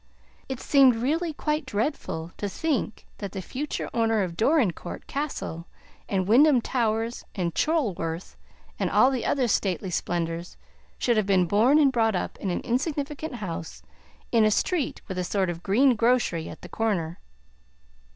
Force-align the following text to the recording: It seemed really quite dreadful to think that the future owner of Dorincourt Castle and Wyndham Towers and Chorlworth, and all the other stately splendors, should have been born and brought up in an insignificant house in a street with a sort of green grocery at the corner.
It 0.49 0.59
seemed 0.59 0.95
really 0.95 1.31
quite 1.31 1.63
dreadful 1.63 2.31
to 2.37 2.49
think 2.49 3.05
that 3.19 3.33
the 3.33 3.39
future 3.43 3.87
owner 3.93 4.23
of 4.23 4.35
Dorincourt 4.35 5.05
Castle 5.05 5.67
and 6.09 6.27
Wyndham 6.27 6.59
Towers 6.59 7.23
and 7.35 7.53
Chorlworth, 7.53 8.35
and 8.79 8.89
all 8.89 9.11
the 9.11 9.27
other 9.27 9.47
stately 9.47 9.91
splendors, 9.91 10.57
should 10.97 11.17
have 11.17 11.27
been 11.27 11.45
born 11.45 11.77
and 11.77 11.91
brought 11.91 12.15
up 12.15 12.35
in 12.39 12.49
an 12.49 12.61
insignificant 12.61 13.35
house 13.35 13.83
in 14.31 14.43
a 14.43 14.49
street 14.49 15.03
with 15.07 15.19
a 15.19 15.23
sort 15.23 15.51
of 15.51 15.61
green 15.61 15.95
grocery 15.95 16.49
at 16.49 16.63
the 16.63 16.67
corner. 16.69 17.19